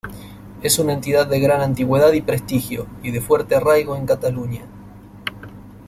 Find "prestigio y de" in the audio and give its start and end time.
2.21-3.21